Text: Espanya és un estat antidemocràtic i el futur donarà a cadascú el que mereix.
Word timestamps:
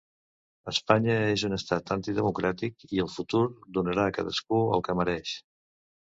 Espanya 0.71 1.17
és 1.33 1.41
un 1.49 1.57
estat 1.57 1.91
antidemocràtic 1.95 2.85
i 2.97 3.01
el 3.03 3.11
futur 3.15 3.41
donarà 3.79 4.07
a 4.09 4.15
cadascú 4.19 4.63
el 4.79 4.83
que 4.89 4.97
mereix. 5.01 5.35